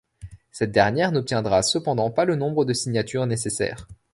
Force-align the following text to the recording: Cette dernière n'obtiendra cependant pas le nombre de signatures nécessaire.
Cette 0.49 0.71
dernière 0.71 1.11
n'obtiendra 1.11 1.61
cependant 1.61 2.09
pas 2.09 2.25
le 2.25 2.35
nombre 2.35 2.65
de 2.65 2.73
signatures 2.73 3.27
nécessaire. 3.27 3.85